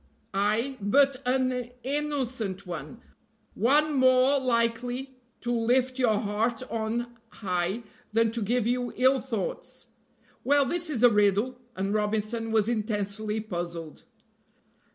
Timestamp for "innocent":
1.83-2.65